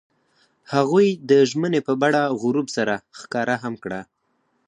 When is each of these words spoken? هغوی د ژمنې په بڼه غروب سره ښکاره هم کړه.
هغوی 0.73 1.07
د 1.29 1.31
ژمنې 1.49 1.81
په 1.87 1.93
بڼه 2.01 2.21
غروب 2.41 2.67
سره 2.77 2.93
ښکاره 3.19 3.55
هم 3.63 3.73
کړه. 3.83 4.01